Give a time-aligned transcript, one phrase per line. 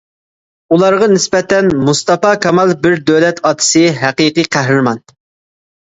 [0.75, 5.09] ئۇلارغا نىسبەتەن مۇستاپا كامال بىر دۆلەت ئاتىسى، ھەقىقىي قەھرىمان.